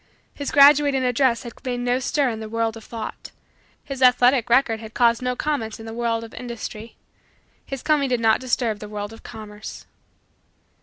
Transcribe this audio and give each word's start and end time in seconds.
His 0.33 0.49
graduating 0.51 1.03
address 1.03 1.43
had 1.43 1.63
made 1.63 1.81
no 1.81 1.99
stir 1.99 2.29
in 2.29 2.39
the 2.39 2.49
world 2.49 2.75
of 2.75 2.83
thought. 2.83 3.29
His 3.83 4.01
athletic 4.01 4.49
record 4.49 4.79
had 4.79 4.95
caused 4.95 5.21
no 5.21 5.35
comment 5.35 5.79
in 5.79 5.85
the 5.85 5.93
world 5.93 6.23
of 6.23 6.33
industry. 6.33 6.95
His 7.63 7.83
coming 7.83 8.09
did 8.09 8.19
not 8.19 8.39
disturb 8.39 8.79
the 8.79 8.89
world 8.89 9.13
of 9.13 9.21
commerce. 9.21 9.85